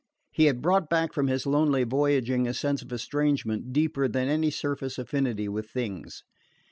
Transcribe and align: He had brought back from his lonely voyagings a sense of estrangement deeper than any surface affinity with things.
He 0.31 0.45
had 0.45 0.63
brought 0.63 0.89
back 0.89 1.13
from 1.13 1.27
his 1.27 1.45
lonely 1.45 1.83
voyagings 1.83 2.47
a 2.47 2.55
sense 2.55 2.81
of 2.81 2.91
estrangement 2.91 3.71
deeper 3.71 4.07
than 4.07 4.29
any 4.29 4.49
surface 4.49 4.97
affinity 4.97 5.47
with 5.47 5.69
things. 5.69 6.23